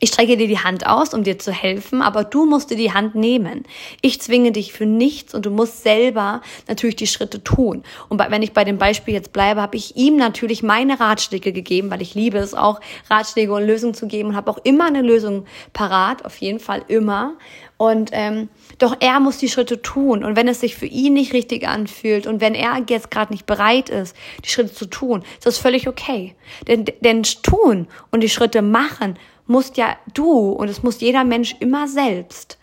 ich 0.00 0.10
strecke 0.10 0.36
dir 0.36 0.46
die 0.46 0.58
Hand 0.58 0.86
aus, 0.86 1.12
um 1.12 1.24
dir 1.24 1.38
zu 1.38 1.50
helfen, 1.50 2.02
aber 2.02 2.22
du 2.22 2.46
musst 2.46 2.70
dir 2.70 2.76
die 2.76 2.92
Hand 2.92 3.14
nehmen. 3.14 3.64
Ich 4.00 4.20
zwinge 4.20 4.52
dich 4.52 4.72
für 4.72 4.86
nichts 4.86 5.34
und 5.34 5.44
du 5.44 5.50
musst 5.50 5.82
selber 5.82 6.40
natürlich 6.68 6.96
die 6.96 7.06
Schritte 7.06 7.42
tun. 7.42 7.82
Und 8.08 8.18
wenn 8.18 8.42
ich 8.42 8.52
bei 8.52 8.64
dem 8.64 8.78
Beispiel 8.78 9.14
jetzt 9.14 9.32
bleibe, 9.32 9.60
habe 9.60 9.76
ich 9.76 9.96
ihm 9.96 10.16
natürlich 10.16 10.62
meine 10.62 11.00
Ratschläge 11.00 11.52
gegeben, 11.52 11.90
weil 11.90 12.02
ich 12.02 12.14
liebe 12.14 12.38
es 12.38 12.54
auch, 12.54 12.80
Ratschläge 13.10 13.52
und 13.52 13.66
Lösungen 13.66 13.94
zu 13.94 14.06
geben 14.06 14.30
und 14.30 14.36
habe 14.36 14.50
auch 14.50 14.58
immer 14.62 14.86
eine 14.86 15.02
Lösung 15.02 15.46
parat, 15.72 16.24
auf 16.24 16.36
jeden 16.36 16.60
Fall 16.60 16.84
immer. 16.86 17.34
Und 17.76 18.10
ähm, 18.12 18.48
doch 18.78 18.96
er 19.00 19.18
muss 19.18 19.38
die 19.38 19.48
Schritte 19.48 19.82
tun. 19.82 20.22
Und 20.22 20.36
wenn 20.36 20.48
es 20.48 20.60
sich 20.60 20.76
für 20.76 20.86
ihn 20.86 21.14
nicht 21.14 21.32
richtig 21.32 21.66
anfühlt 21.66 22.26
und 22.26 22.40
wenn 22.40 22.54
er 22.54 22.84
jetzt 22.88 23.10
gerade 23.10 23.32
nicht 23.32 23.46
bereit 23.46 23.88
ist, 23.88 24.16
die 24.44 24.48
Schritte 24.48 24.72
zu 24.72 24.86
tun, 24.86 25.22
ist 25.38 25.46
das 25.46 25.58
völlig 25.58 25.88
okay. 25.88 26.34
Denn, 26.68 26.84
denn 27.00 27.22
tun 27.22 27.88
und 28.10 28.20
die 28.20 28.28
Schritte 28.28 28.62
machen 28.62 29.16
musst 29.48 29.76
ja 29.76 29.96
du 30.14 30.50
und 30.50 30.68
es 30.68 30.82
muss 30.82 31.00
jeder 31.00 31.24
Mensch 31.24 31.56
immer 31.58 31.88
selbst. 31.88 32.58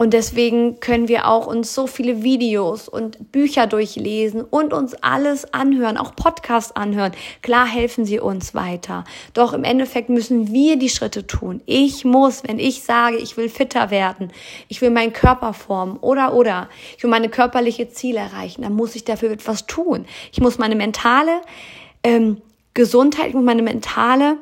Und 0.00 0.14
deswegen 0.14 0.78
können 0.78 1.08
wir 1.08 1.26
auch 1.26 1.48
uns 1.48 1.74
so 1.74 1.88
viele 1.88 2.22
Videos 2.22 2.88
und 2.88 3.32
Bücher 3.32 3.66
durchlesen 3.66 4.42
und 4.42 4.72
uns 4.72 4.94
alles 4.94 5.52
anhören, 5.52 5.98
auch 5.98 6.14
Podcasts 6.14 6.70
anhören. 6.70 7.10
Klar 7.42 7.66
helfen 7.66 8.04
sie 8.04 8.20
uns 8.20 8.54
weiter. 8.54 9.02
Doch 9.34 9.52
im 9.52 9.64
Endeffekt 9.64 10.08
müssen 10.08 10.52
wir 10.52 10.76
die 10.76 10.88
Schritte 10.88 11.26
tun. 11.26 11.62
Ich 11.66 12.04
muss, 12.04 12.44
wenn 12.46 12.60
ich 12.60 12.84
sage, 12.84 13.16
ich 13.16 13.36
will 13.36 13.48
fitter 13.48 13.90
werden, 13.90 14.30
ich 14.68 14.80
will 14.80 14.90
meinen 14.90 15.12
Körper 15.12 15.52
formen 15.52 15.96
oder, 15.96 16.32
oder, 16.32 16.68
ich 16.96 17.02
will 17.02 17.10
meine 17.10 17.28
körperliche 17.28 17.88
Ziele 17.88 18.20
erreichen, 18.20 18.62
dann 18.62 18.74
muss 18.74 18.94
ich 18.94 19.02
dafür 19.02 19.32
etwas 19.32 19.66
tun. 19.66 20.06
Ich 20.30 20.40
muss 20.40 20.58
meine 20.58 20.76
mentale 20.76 21.40
ähm, 22.04 22.40
Gesundheit, 22.72 23.30
ich 23.30 23.34
muss 23.34 23.44
meine 23.44 23.62
mentale 23.62 24.36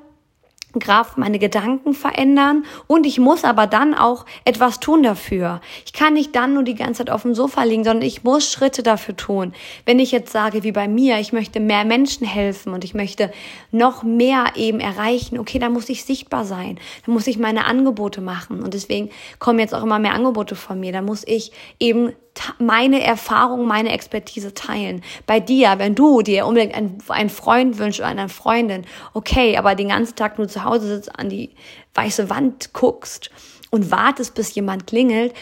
Kraft 0.78 1.18
meine 1.18 1.38
Gedanken 1.38 1.94
verändern 1.94 2.64
und 2.86 3.06
ich 3.06 3.18
muss 3.18 3.44
aber 3.44 3.66
dann 3.66 3.94
auch 3.94 4.26
etwas 4.44 4.80
tun 4.80 5.02
dafür. 5.02 5.60
Ich 5.84 5.92
kann 5.92 6.14
nicht 6.14 6.34
dann 6.34 6.54
nur 6.54 6.62
die 6.62 6.74
ganze 6.74 6.98
Zeit 6.98 7.10
auf 7.10 7.22
dem 7.22 7.34
Sofa 7.34 7.62
liegen, 7.64 7.84
sondern 7.84 8.06
ich 8.06 8.24
muss 8.24 8.50
Schritte 8.50 8.82
dafür 8.82 9.16
tun. 9.16 9.52
Wenn 9.84 9.98
ich 9.98 10.12
jetzt 10.12 10.32
sage, 10.32 10.62
wie 10.62 10.72
bei 10.72 10.88
mir, 10.88 11.18
ich 11.18 11.32
möchte 11.32 11.60
mehr 11.60 11.84
Menschen 11.84 12.26
helfen 12.26 12.72
und 12.72 12.84
ich 12.84 12.94
möchte 12.94 13.30
noch 13.70 14.02
mehr 14.02 14.52
eben 14.56 14.80
erreichen, 14.80 15.38
okay, 15.38 15.58
dann 15.58 15.72
muss 15.72 15.88
ich 15.88 16.04
sichtbar 16.04 16.44
sein. 16.44 16.78
Dann 17.04 17.14
muss 17.14 17.26
ich 17.26 17.38
meine 17.38 17.64
Angebote 17.64 18.20
machen 18.20 18.62
und 18.62 18.74
deswegen 18.74 19.10
kommen 19.38 19.58
jetzt 19.58 19.74
auch 19.74 19.82
immer 19.82 19.98
mehr 19.98 20.14
Angebote 20.14 20.54
von 20.56 20.80
mir. 20.80 20.92
Da 20.92 21.02
muss 21.02 21.24
ich 21.26 21.52
eben 21.78 22.12
meine 22.58 23.02
Erfahrung, 23.02 23.66
meine 23.66 23.92
Expertise 23.92 24.54
teilen. 24.54 25.02
Bei 25.26 25.40
dir, 25.40 25.74
wenn 25.78 25.94
du 25.94 26.22
dir 26.22 26.46
unbedingt 26.46 26.74
einen, 26.74 26.98
einen 27.08 27.30
Freund 27.30 27.78
wünschst 27.78 28.00
oder 28.00 28.08
eine 28.08 28.28
Freundin, 28.28 28.84
okay, 29.14 29.56
aber 29.56 29.74
den 29.74 29.88
ganzen 29.88 30.16
Tag 30.16 30.38
nur 30.38 30.48
zu 30.48 30.64
Hause 30.64 30.88
sitzt, 30.88 31.18
an 31.18 31.28
die 31.28 31.50
weiße 31.94 32.30
Wand 32.30 32.72
guckst 32.72 33.30
und 33.70 33.90
wartest, 33.90 34.34
bis 34.34 34.54
jemand 34.54 34.86
klingelt, 34.86 35.34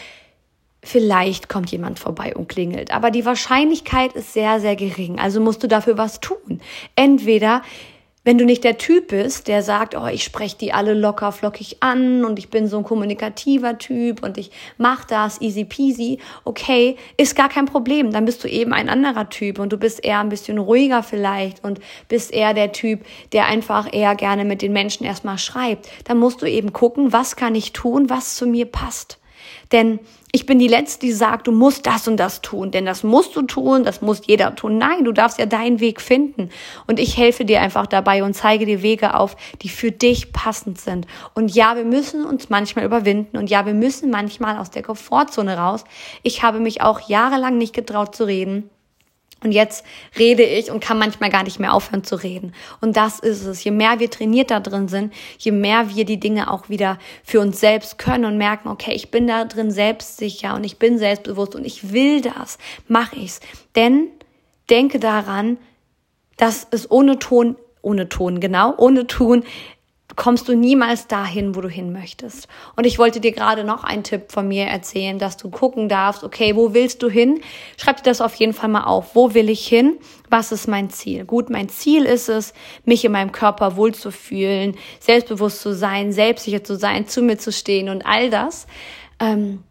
vielleicht 0.83 1.49
kommt 1.49 1.71
jemand 1.71 1.99
vorbei 1.99 2.35
und 2.35 2.47
klingelt. 2.47 2.91
Aber 2.91 3.11
die 3.11 3.25
Wahrscheinlichkeit 3.25 4.13
ist 4.13 4.33
sehr, 4.33 4.59
sehr 4.59 4.75
gering. 4.75 5.19
Also 5.19 5.41
musst 5.41 5.63
du 5.63 5.67
dafür 5.67 5.97
was 5.97 6.19
tun. 6.19 6.61
Entweder 6.95 7.63
wenn 8.25 8.39
du 8.39 8.43
nicht 8.43 8.63
der 8.63 8.77
Typ 8.77 9.09
bist, 9.09 9.47
der 9.47 9.61
sagt, 9.61 9.95
oh, 9.95 10.07
ich 10.07 10.23
spreche 10.23 10.57
die 10.57 10.73
alle 10.73 10.95
locker 10.95 11.31
flockig 11.31 11.77
an 11.79 12.25
und 12.25 12.39
ich 12.39 12.49
bin 12.49 12.67
so 12.67 12.79
ein 12.79 12.83
kommunikativer 12.83 13.77
Typ 13.77 14.23
und 14.23 14.37
ich 14.37 14.51
mach 14.77 15.05
das 15.05 15.39
easy 15.41 15.63
peasy, 15.63 16.17
okay, 16.43 16.97
ist 17.17 17.35
gar 17.35 17.49
kein 17.49 17.67
Problem. 17.67 18.11
Dann 18.11 18.25
bist 18.25 18.43
du 18.43 18.49
eben 18.49 18.73
ein 18.73 18.89
anderer 18.89 19.29
Typ 19.29 19.59
und 19.59 19.71
du 19.71 19.77
bist 19.77 20.03
eher 20.03 20.19
ein 20.19 20.29
bisschen 20.29 20.57
ruhiger 20.57 21.03
vielleicht 21.03 21.63
und 21.63 21.79
bist 22.09 22.33
eher 22.33 22.55
der 22.55 22.71
Typ, 22.71 23.05
der 23.31 23.45
einfach 23.45 23.93
eher 23.93 24.15
gerne 24.15 24.43
mit 24.43 24.63
den 24.63 24.73
Menschen 24.73 25.05
erstmal 25.05 25.37
schreibt. 25.37 25.87
Dann 26.05 26.17
musst 26.17 26.41
du 26.41 26.47
eben 26.47 26.73
gucken, 26.73 27.13
was 27.13 27.35
kann 27.35 27.53
ich 27.53 27.73
tun, 27.73 28.09
was 28.09 28.35
zu 28.35 28.47
mir 28.47 28.65
passt. 28.65 29.19
Denn 29.71 29.99
ich 30.35 30.45
bin 30.45 30.59
die 30.59 30.67
Letzte, 30.67 30.99
die 30.99 31.13
sagt, 31.13 31.47
du 31.47 31.53
musst 31.53 31.87
das 31.87 32.09
und 32.09 32.17
das 32.17 32.41
tun, 32.41 32.69
denn 32.69 32.85
das 32.85 33.03
musst 33.03 33.37
du 33.37 33.43
tun, 33.43 33.85
das 33.85 34.01
muss 34.01 34.27
jeder 34.27 34.53
tun. 34.53 34.77
Nein, 34.77 35.05
du 35.05 35.13
darfst 35.13 35.39
ja 35.39 35.45
deinen 35.45 35.79
Weg 35.79 36.01
finden. 36.01 36.49
Und 36.87 36.99
ich 36.99 37.15
helfe 37.15 37.45
dir 37.45 37.61
einfach 37.61 37.87
dabei 37.87 38.21
und 38.21 38.33
zeige 38.33 38.65
dir 38.65 38.81
Wege 38.81 39.15
auf, 39.15 39.37
die 39.61 39.69
für 39.69 39.93
dich 39.93 40.33
passend 40.33 40.77
sind. 40.77 41.07
Und 41.35 41.55
ja, 41.55 41.77
wir 41.77 41.85
müssen 41.85 42.25
uns 42.25 42.49
manchmal 42.49 42.83
überwinden 42.83 43.37
und 43.37 43.49
ja, 43.49 43.65
wir 43.65 43.73
müssen 43.73 44.09
manchmal 44.09 44.57
aus 44.57 44.71
der 44.71 44.83
Komfortzone 44.83 45.55
raus. 45.55 45.85
Ich 46.21 46.43
habe 46.43 46.59
mich 46.59 46.81
auch 46.81 47.07
jahrelang 47.07 47.57
nicht 47.57 47.73
getraut 47.73 48.13
zu 48.13 48.25
reden. 48.25 48.69
Und 49.45 49.51
jetzt 49.51 49.85
rede 50.17 50.41
ich 50.41 50.71
und 50.71 50.79
kann 50.79 50.97
manchmal 50.97 51.29
gar 51.29 51.43
nicht 51.43 51.59
mehr 51.59 51.71
aufhören 51.71 52.03
zu 52.03 52.15
reden. 52.15 52.55
Und 52.81 52.97
das 52.97 53.19
ist 53.19 53.45
es. 53.45 53.63
Je 53.63 53.69
mehr 53.69 53.99
wir 53.99 54.09
trainiert 54.09 54.49
da 54.49 54.59
drin 54.59 54.87
sind, 54.87 55.13
je 55.37 55.51
mehr 55.51 55.95
wir 55.95 56.03
die 56.03 56.19
Dinge 56.19 56.51
auch 56.51 56.67
wieder 56.67 56.97
für 57.23 57.41
uns 57.41 57.59
selbst 57.59 57.99
können 57.99 58.25
und 58.25 58.39
merken, 58.39 58.69
okay, 58.69 58.93
ich 58.93 59.11
bin 59.11 59.27
da 59.27 59.45
drin 59.45 59.69
selbstsicher 59.69 60.55
und 60.55 60.63
ich 60.63 60.79
bin 60.79 60.97
selbstbewusst 60.97 61.53
und 61.53 61.63
ich 61.63 61.93
will 61.93 62.21
das, 62.21 62.57
mache 62.87 63.17
ich's. 63.17 63.39
Denn 63.75 64.07
denke 64.71 64.99
daran, 64.99 65.59
dass 66.37 66.65
es 66.71 66.89
ohne 66.89 67.19
Ton, 67.19 67.55
ohne 67.83 68.09
Ton, 68.09 68.39
genau, 68.39 68.73
ohne 68.77 69.05
Ton 69.05 69.43
kommst 70.15 70.47
du 70.47 70.55
niemals 70.55 71.07
dahin, 71.07 71.55
wo 71.55 71.61
du 71.61 71.69
hin 71.69 71.91
möchtest. 71.91 72.47
Und 72.75 72.85
ich 72.85 72.99
wollte 72.99 73.19
dir 73.19 73.31
gerade 73.31 73.63
noch 73.63 73.83
einen 73.83 74.03
Tipp 74.03 74.31
von 74.31 74.47
mir 74.47 74.65
erzählen, 74.65 75.19
dass 75.19 75.37
du 75.37 75.49
gucken 75.49 75.89
darfst, 75.89 76.23
okay, 76.23 76.55
wo 76.55 76.73
willst 76.73 77.03
du 77.03 77.09
hin? 77.09 77.41
Schreib 77.77 77.97
dir 77.97 78.03
das 78.03 78.21
auf 78.21 78.35
jeden 78.35 78.53
Fall 78.53 78.69
mal 78.69 78.85
auf. 78.85 79.15
Wo 79.15 79.33
will 79.33 79.49
ich 79.49 79.67
hin? 79.67 79.97
Was 80.29 80.51
ist 80.51 80.67
mein 80.67 80.89
Ziel? 80.89 81.25
Gut, 81.25 81.49
mein 81.49 81.69
Ziel 81.69 82.05
ist 82.05 82.29
es, 82.29 82.53
mich 82.85 83.03
in 83.05 83.11
meinem 83.11 83.31
Körper 83.31 83.75
wohlzufühlen, 83.75 84.75
selbstbewusst 84.99 85.61
zu 85.61 85.73
sein, 85.73 86.11
selbstsicher 86.11 86.63
zu 86.63 86.75
sein, 86.75 87.07
zu 87.07 87.21
mir 87.21 87.37
zu 87.37 87.51
stehen 87.51 87.89
und 87.89 88.05
all 88.05 88.29
das. 88.29 88.67
Ähm, 89.19 89.63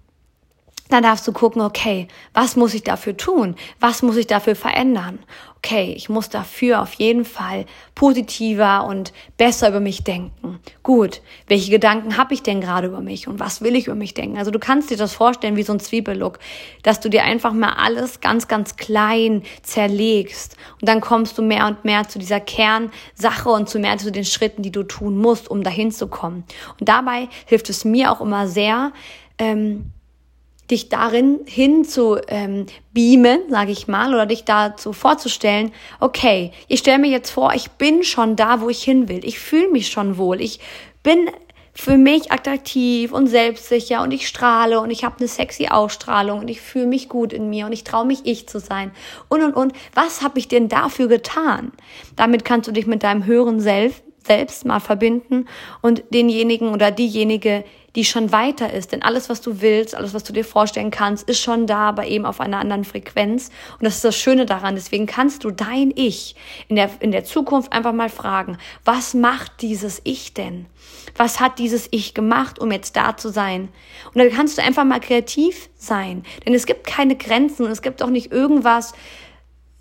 dann 0.90 1.02
darfst 1.02 1.26
du 1.26 1.32
gucken, 1.32 1.62
okay, 1.62 2.08
was 2.34 2.56
muss 2.56 2.74
ich 2.74 2.84
dafür 2.84 3.16
tun? 3.16 3.56
Was 3.80 4.02
muss 4.02 4.16
ich 4.16 4.26
dafür 4.26 4.54
verändern? 4.54 5.18
Okay, 5.56 5.94
ich 5.96 6.10
muss 6.10 6.28
dafür 6.28 6.82
auf 6.82 6.92
jeden 6.94 7.24
Fall 7.24 7.64
positiver 7.94 8.84
und 8.84 9.14
besser 9.38 9.70
über 9.70 9.80
mich 9.80 10.04
denken. 10.04 10.60
Gut, 10.82 11.22
welche 11.48 11.70
Gedanken 11.70 12.18
habe 12.18 12.34
ich 12.34 12.42
denn 12.42 12.60
gerade 12.60 12.88
über 12.88 13.00
mich 13.00 13.28
und 13.28 13.40
was 13.40 13.62
will 13.62 13.74
ich 13.74 13.86
über 13.86 13.96
mich 13.96 14.12
denken? 14.12 14.36
Also 14.36 14.50
du 14.50 14.58
kannst 14.58 14.90
dir 14.90 14.98
das 14.98 15.14
vorstellen 15.14 15.56
wie 15.56 15.62
so 15.62 15.72
ein 15.72 15.80
Zwiebellook, 15.80 16.38
dass 16.82 17.00
du 17.00 17.08
dir 17.08 17.24
einfach 17.24 17.54
mal 17.54 17.72
alles 17.78 18.20
ganz, 18.20 18.46
ganz 18.46 18.76
klein 18.76 19.42
zerlegst 19.62 20.58
und 20.82 20.88
dann 20.88 21.00
kommst 21.00 21.38
du 21.38 21.42
mehr 21.42 21.66
und 21.66 21.86
mehr 21.86 22.06
zu 22.10 22.18
dieser 22.18 22.40
Kernsache 22.40 23.48
und 23.48 23.66
zu 23.66 23.78
mehr 23.78 23.96
zu 23.96 24.12
den 24.12 24.26
Schritten, 24.26 24.60
die 24.60 24.72
du 24.72 24.82
tun 24.82 25.16
musst, 25.16 25.50
um 25.50 25.62
dahin 25.62 25.90
zu 25.90 26.08
kommen. 26.08 26.44
Und 26.78 26.90
dabei 26.90 27.28
hilft 27.46 27.70
es 27.70 27.86
mir 27.86 28.12
auch 28.12 28.20
immer 28.20 28.48
sehr, 28.48 28.92
ähm, 29.38 29.92
dich 30.70 30.88
darin 30.88 31.40
hin 31.46 31.84
zu 31.84 32.18
ähm, 32.28 32.66
beamen, 32.92 33.40
sage 33.50 33.72
ich 33.72 33.86
mal, 33.88 34.14
oder 34.14 34.26
dich 34.26 34.44
dazu 34.44 34.92
vorzustellen, 34.92 35.72
okay, 36.00 36.52
ich 36.68 36.80
stelle 36.80 36.98
mir 36.98 37.10
jetzt 37.10 37.30
vor, 37.30 37.52
ich 37.54 37.70
bin 37.72 38.02
schon 38.02 38.36
da, 38.36 38.60
wo 38.60 38.70
ich 38.70 38.82
hin 38.82 39.08
will. 39.08 39.24
Ich 39.24 39.38
fühle 39.38 39.68
mich 39.68 39.88
schon 39.88 40.16
wohl. 40.16 40.40
Ich 40.40 40.60
bin 41.02 41.28
für 41.74 41.98
mich 41.98 42.30
attraktiv 42.30 43.12
und 43.12 43.26
selbstsicher 43.26 44.00
und 44.02 44.12
ich 44.12 44.28
strahle 44.28 44.80
und 44.80 44.90
ich 44.90 45.04
habe 45.04 45.16
eine 45.18 45.28
sexy 45.28 45.66
Ausstrahlung 45.66 46.38
und 46.38 46.48
ich 46.48 46.60
fühle 46.60 46.86
mich 46.86 47.08
gut 47.08 47.32
in 47.32 47.50
mir 47.50 47.66
und 47.66 47.72
ich 47.72 47.82
traue 47.82 48.06
mich 48.06 48.20
ich 48.24 48.48
zu 48.48 48.60
sein 48.60 48.92
und 49.28 49.42
und 49.42 49.54
und. 49.54 49.72
Was 49.92 50.22
habe 50.22 50.38
ich 50.38 50.46
denn 50.46 50.68
dafür 50.68 51.08
getan? 51.08 51.72
Damit 52.14 52.44
kannst 52.44 52.68
du 52.68 52.72
dich 52.72 52.86
mit 52.86 53.02
deinem 53.02 53.26
höheren 53.26 53.58
Selbst 53.60 54.04
selbst 54.26 54.64
mal 54.64 54.80
verbinden 54.80 55.46
und 55.82 56.04
denjenigen 56.10 56.68
oder 56.68 56.90
diejenige 56.90 57.64
die 57.94 58.04
schon 58.04 58.32
weiter 58.32 58.72
ist. 58.72 58.92
Denn 58.92 59.02
alles, 59.02 59.28
was 59.28 59.40
du 59.40 59.60
willst, 59.60 59.94
alles, 59.94 60.14
was 60.14 60.24
du 60.24 60.32
dir 60.32 60.44
vorstellen 60.44 60.90
kannst, 60.90 61.28
ist 61.28 61.40
schon 61.40 61.66
da, 61.66 61.88
aber 61.88 62.06
eben 62.06 62.26
auf 62.26 62.40
einer 62.40 62.58
anderen 62.58 62.84
Frequenz. 62.84 63.50
Und 63.74 63.84
das 63.84 63.96
ist 63.96 64.04
das 64.04 64.16
Schöne 64.16 64.46
daran. 64.46 64.74
Deswegen 64.74 65.06
kannst 65.06 65.44
du 65.44 65.50
dein 65.50 65.92
Ich 65.94 66.34
in 66.68 66.76
der, 66.76 66.90
in 67.00 67.12
der 67.12 67.24
Zukunft 67.24 67.72
einfach 67.72 67.92
mal 67.92 68.08
fragen, 68.08 68.58
was 68.84 69.14
macht 69.14 69.62
dieses 69.62 70.00
Ich 70.04 70.34
denn? 70.34 70.66
Was 71.16 71.38
hat 71.38 71.58
dieses 71.58 71.88
Ich 71.92 72.14
gemacht, 72.14 72.58
um 72.58 72.72
jetzt 72.72 72.96
da 72.96 73.16
zu 73.16 73.28
sein? 73.28 73.68
Und 74.12 74.18
dann 74.18 74.30
kannst 74.30 74.58
du 74.58 74.62
einfach 74.62 74.84
mal 74.84 75.00
kreativ 75.00 75.68
sein. 75.76 76.24
Denn 76.44 76.54
es 76.54 76.66
gibt 76.66 76.86
keine 76.86 77.16
Grenzen 77.16 77.64
und 77.64 77.70
es 77.70 77.82
gibt 77.82 78.02
auch 78.02 78.10
nicht 78.10 78.32
irgendwas, 78.32 78.94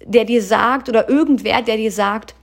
der 0.06 0.26
dir 0.26 0.44
sagt 0.44 0.90
oder 0.90 1.10
irgendwer, 1.10 1.62
der 1.62 1.78
dir 1.78 1.92
sagt, 1.92 2.36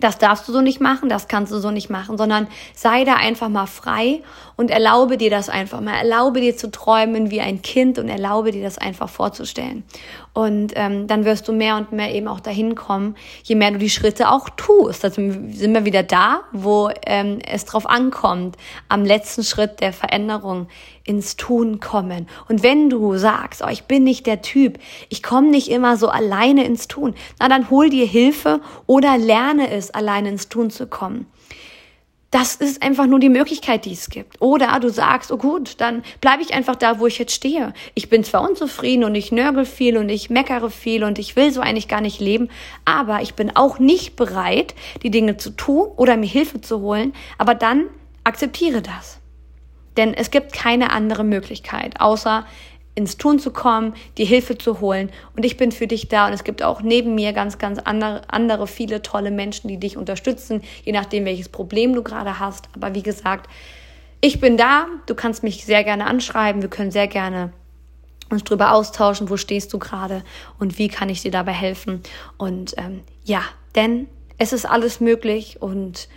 das 0.00 0.18
darfst 0.18 0.48
du 0.48 0.52
so 0.52 0.60
nicht 0.60 0.80
machen, 0.80 1.08
das 1.08 1.28
kannst 1.28 1.52
du 1.52 1.58
so 1.58 1.70
nicht 1.70 1.90
machen, 1.90 2.18
sondern 2.18 2.48
sei 2.74 3.04
da 3.04 3.14
einfach 3.16 3.48
mal 3.48 3.66
frei 3.66 4.22
und 4.60 4.70
erlaube 4.70 5.16
dir 5.16 5.30
das 5.30 5.48
einfach 5.48 5.80
mal. 5.80 5.94
Erlaube 5.94 6.42
dir 6.42 6.54
zu 6.54 6.70
träumen 6.70 7.30
wie 7.30 7.40
ein 7.40 7.62
Kind 7.62 7.98
und 7.98 8.10
erlaube 8.10 8.52
dir 8.52 8.62
das 8.62 8.76
einfach 8.76 9.08
vorzustellen. 9.08 9.84
Und 10.34 10.74
ähm, 10.76 11.06
dann 11.06 11.24
wirst 11.24 11.48
du 11.48 11.54
mehr 11.54 11.76
und 11.76 11.92
mehr 11.92 12.14
eben 12.14 12.28
auch 12.28 12.40
dahin 12.40 12.74
kommen, 12.74 13.16
je 13.42 13.54
mehr 13.54 13.70
du 13.70 13.78
die 13.78 13.88
Schritte 13.88 14.30
auch 14.30 14.50
tust. 14.50 15.02
Also 15.02 15.14
sind 15.22 15.72
wir 15.72 15.86
wieder 15.86 16.02
da, 16.02 16.42
wo 16.52 16.90
ähm, 17.06 17.38
es 17.50 17.64
drauf 17.64 17.88
ankommt, 17.88 18.58
am 18.90 19.06
letzten 19.06 19.44
Schritt 19.44 19.80
der 19.80 19.94
Veränderung 19.94 20.68
ins 21.04 21.36
Tun 21.36 21.80
kommen. 21.80 22.28
Und 22.50 22.62
wenn 22.62 22.90
du 22.90 23.16
sagst, 23.16 23.62
oh, 23.64 23.70
ich 23.70 23.84
bin 23.84 24.04
nicht 24.04 24.26
der 24.26 24.42
Typ, 24.42 24.78
ich 25.08 25.22
komme 25.22 25.48
nicht 25.48 25.70
immer 25.70 25.96
so 25.96 26.10
alleine 26.10 26.64
ins 26.66 26.86
Tun, 26.86 27.14
na 27.38 27.48
dann 27.48 27.70
hol 27.70 27.88
dir 27.88 28.04
Hilfe 28.04 28.60
oder 28.86 29.16
lerne 29.16 29.70
es, 29.70 29.90
alleine 29.90 30.28
ins 30.28 30.50
Tun 30.50 30.68
zu 30.68 30.86
kommen. 30.86 31.28
Das 32.30 32.54
ist 32.54 32.80
einfach 32.80 33.06
nur 33.06 33.18
die 33.18 33.28
Möglichkeit, 33.28 33.84
die 33.84 33.92
es 33.92 34.08
gibt. 34.08 34.40
Oder 34.40 34.78
du 34.78 34.88
sagst, 34.88 35.32
oh 35.32 35.36
gut, 35.36 35.80
dann 35.80 36.04
bleibe 36.20 36.42
ich 36.42 36.54
einfach 36.54 36.76
da, 36.76 37.00
wo 37.00 37.08
ich 37.08 37.18
jetzt 37.18 37.34
stehe. 37.34 37.72
Ich 37.94 38.08
bin 38.08 38.22
zwar 38.22 38.48
unzufrieden 38.48 39.02
und 39.02 39.16
ich 39.16 39.32
nörgel 39.32 39.64
viel 39.64 39.96
und 39.96 40.08
ich 40.08 40.30
meckere 40.30 40.70
viel 40.70 41.02
und 41.02 41.18
ich 41.18 41.34
will 41.34 41.52
so 41.52 41.60
eigentlich 41.60 41.88
gar 41.88 42.00
nicht 42.00 42.20
leben, 42.20 42.48
aber 42.84 43.20
ich 43.20 43.34
bin 43.34 43.56
auch 43.56 43.80
nicht 43.80 44.14
bereit, 44.14 44.76
die 45.02 45.10
Dinge 45.10 45.38
zu 45.38 45.50
tun 45.50 45.88
oder 45.96 46.16
mir 46.16 46.28
Hilfe 46.28 46.60
zu 46.60 46.80
holen. 46.80 47.14
Aber 47.36 47.56
dann 47.56 47.86
akzeptiere 48.22 48.80
das. 48.80 49.18
Denn 49.96 50.14
es 50.14 50.30
gibt 50.30 50.52
keine 50.52 50.92
andere 50.92 51.24
Möglichkeit, 51.24 52.00
außer 52.00 52.46
ins 53.00 53.16
Tun 53.16 53.38
zu 53.38 53.50
kommen, 53.50 53.94
die 54.18 54.24
Hilfe 54.24 54.58
zu 54.58 54.80
holen. 54.80 55.10
Und 55.34 55.44
ich 55.44 55.56
bin 55.56 55.72
für 55.72 55.86
dich 55.86 56.08
da. 56.08 56.26
Und 56.26 56.32
es 56.32 56.44
gibt 56.44 56.62
auch 56.62 56.82
neben 56.82 57.14
mir 57.14 57.32
ganz, 57.32 57.58
ganz 57.58 57.78
andere, 57.78 58.22
andere 58.28 58.66
viele 58.66 59.02
tolle 59.02 59.30
Menschen, 59.30 59.68
die 59.68 59.78
dich 59.78 59.96
unterstützen, 59.96 60.62
je 60.84 60.92
nachdem, 60.92 61.24
welches 61.24 61.48
Problem 61.48 61.94
du 61.94 62.02
gerade 62.02 62.38
hast. 62.38 62.68
Aber 62.74 62.94
wie 62.94 63.02
gesagt, 63.02 63.48
ich 64.20 64.38
bin 64.38 64.56
da. 64.56 64.86
Du 65.06 65.14
kannst 65.14 65.42
mich 65.42 65.64
sehr 65.64 65.82
gerne 65.82 66.06
anschreiben. 66.06 66.62
Wir 66.62 66.68
können 66.68 66.90
sehr 66.90 67.08
gerne 67.08 67.52
uns 68.28 68.44
darüber 68.44 68.72
austauschen, 68.72 69.30
wo 69.30 69.36
stehst 69.36 69.72
du 69.72 69.78
gerade 69.78 70.22
und 70.58 70.78
wie 70.78 70.88
kann 70.88 71.08
ich 71.08 71.22
dir 71.22 71.32
dabei 71.32 71.52
helfen. 71.52 72.02
Und 72.36 72.74
ähm, 72.76 73.00
ja, 73.24 73.42
denn 73.74 74.06
es 74.38 74.52
ist 74.52 74.66
alles 74.66 75.00
möglich 75.00 75.60
und 75.60 76.08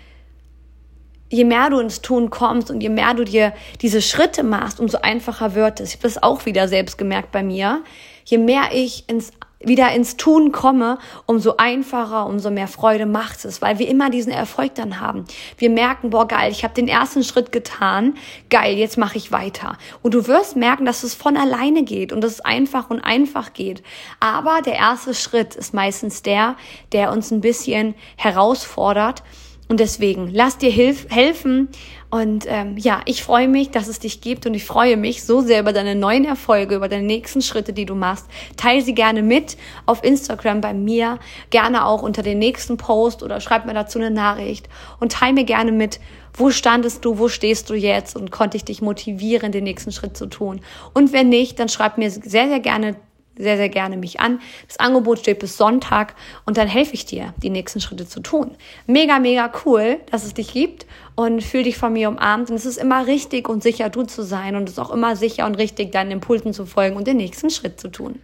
je 1.33 1.45
mehr 1.45 1.71
du 1.71 1.79
ins 1.79 2.01
Tun 2.01 2.29
kommst 2.29 2.69
und 2.69 2.81
je 2.81 2.89
mehr 2.89 3.15
du 3.15 3.25
dir 3.25 3.53
diese 3.81 4.01
Schritte 4.01 4.43
machst, 4.43 4.79
umso 4.79 4.99
einfacher 4.99 5.55
wird 5.55 5.79
es. 5.79 5.89
Ich 5.89 5.95
habe 5.95 6.03
das 6.03 6.21
auch 6.21 6.45
wieder 6.45 6.67
selbst 6.67 6.97
gemerkt 6.97 7.31
bei 7.31 7.41
mir. 7.41 7.81
Je 8.23 8.37
mehr 8.37 8.69
ich 8.71 9.09
ins 9.09 9.31
wieder 9.65 9.93
ins 9.93 10.17
Tun 10.17 10.51
komme, 10.51 10.97
umso 11.25 11.55
einfacher, 11.55 12.25
umso 12.25 12.51
mehr 12.51 12.67
Freude 12.67 13.05
macht 13.05 13.45
es, 13.45 13.61
weil 13.61 13.79
wir 13.79 13.87
immer 13.87 14.09
diesen 14.09 14.33
Erfolg 14.33 14.75
dann 14.75 14.99
haben. 14.99 15.23
Wir 15.57 15.69
merken, 15.69 16.09
boah, 16.09 16.27
geil, 16.27 16.51
ich 16.51 16.65
habe 16.65 16.73
den 16.73 16.89
ersten 16.89 17.23
Schritt 17.23 17.53
getan, 17.53 18.15
geil, 18.49 18.75
jetzt 18.75 18.97
mache 18.97 19.17
ich 19.17 19.31
weiter. 19.31 19.77
Und 20.01 20.15
du 20.15 20.27
wirst 20.27 20.57
merken, 20.57 20.83
dass 20.83 21.03
es 21.03 21.15
von 21.15 21.37
alleine 21.37 21.83
geht 21.83 22.11
und 22.11 22.19
dass 22.19 22.33
es 22.33 22.41
einfach 22.41 22.89
und 22.89 22.99
einfach 22.99 23.53
geht. 23.53 23.83
Aber 24.19 24.61
der 24.61 24.75
erste 24.75 25.13
Schritt 25.13 25.55
ist 25.55 25.73
meistens 25.73 26.21
der, 26.23 26.57
der 26.91 27.13
uns 27.13 27.31
ein 27.31 27.39
bisschen 27.39 27.95
herausfordert 28.17 29.23
und 29.69 29.79
deswegen, 29.79 30.29
lass 30.31 30.57
dir 30.57 30.69
hilf 30.69 31.07
helfen. 31.09 31.69
Und 32.09 32.45
ähm, 32.47 32.77
ja, 32.77 33.01
ich 33.05 33.23
freue 33.23 33.47
mich, 33.47 33.71
dass 33.71 33.87
es 33.87 33.97
dich 33.97 34.21
gibt 34.21 34.45
und 34.45 34.53
ich 34.53 34.65
freue 34.65 34.97
mich 34.97 35.23
so 35.23 35.41
sehr 35.41 35.61
über 35.61 35.73
deine 35.73 35.95
neuen 35.95 36.25
Erfolge, 36.25 36.75
über 36.75 36.87
deine 36.87 37.07
nächsten 37.07 37.41
Schritte, 37.41 37.73
die 37.73 37.87
du 37.87 37.95
machst. 37.95 38.27
Teil 38.55 38.81
sie 38.81 38.93
gerne 38.93 39.23
mit 39.23 39.57
auf 39.87 40.03
Instagram 40.03 40.61
bei 40.61 40.75
mir, 40.75 41.17
gerne 41.49 41.85
auch 41.85 42.03
unter 42.03 42.21
den 42.21 42.37
nächsten 42.37 42.77
Post 42.77 43.23
oder 43.23 43.41
schreib 43.41 43.65
mir 43.65 43.73
dazu 43.73 43.97
eine 43.97 44.11
Nachricht 44.11 44.69
und 44.99 45.13
teil 45.13 45.33
mir 45.33 45.45
gerne 45.45 45.71
mit, 45.71 45.99
wo 46.35 46.51
standest 46.51 47.03
du, 47.03 47.17
wo 47.17 47.29
stehst 47.29 47.69
du 47.71 47.73
jetzt 47.73 48.15
und 48.15 48.29
konnte 48.29 48.57
ich 48.57 48.65
dich 48.65 48.81
motivieren, 48.83 49.51
den 49.51 49.63
nächsten 49.63 49.91
Schritt 49.91 50.15
zu 50.15 50.27
tun. 50.27 50.61
Und 50.93 51.13
wenn 51.13 51.29
nicht, 51.29 51.57
dann 51.57 51.69
schreib 51.69 51.97
mir 51.97 52.11
sehr, 52.11 52.47
sehr 52.47 52.59
gerne 52.59 52.95
sehr, 53.37 53.57
sehr 53.57 53.69
gerne 53.69 53.97
mich 53.97 54.19
an. 54.19 54.39
Das 54.67 54.79
Angebot 54.79 55.19
steht 55.19 55.39
bis 55.39 55.57
Sonntag 55.57 56.15
und 56.45 56.57
dann 56.57 56.67
helfe 56.67 56.93
ich 56.93 57.05
dir, 57.05 57.33
die 57.41 57.49
nächsten 57.49 57.81
Schritte 57.81 58.07
zu 58.07 58.19
tun. 58.19 58.51
Mega, 58.87 59.19
mega 59.19 59.51
cool, 59.65 59.99
dass 60.11 60.25
es 60.25 60.33
dich 60.33 60.53
gibt 60.53 60.85
und 61.15 61.43
fühl 61.43 61.63
dich 61.63 61.77
von 61.77 61.93
mir 61.93 62.09
umarmt. 62.09 62.49
Und 62.49 62.55
es 62.55 62.65
ist 62.65 62.77
immer 62.77 63.07
richtig 63.07 63.49
und 63.49 63.63
sicher, 63.63 63.89
du 63.89 64.03
zu 64.03 64.23
sein 64.23 64.55
und 64.55 64.63
es 64.63 64.73
ist 64.73 64.79
auch 64.79 64.91
immer 64.91 65.15
sicher 65.15 65.45
und 65.45 65.55
richtig, 65.55 65.91
deinen 65.91 66.11
Impulsen 66.11 66.53
zu 66.53 66.65
folgen 66.65 66.95
und 66.95 67.07
den 67.07 67.17
nächsten 67.17 67.49
Schritt 67.49 67.79
zu 67.79 67.89
tun. 67.89 68.19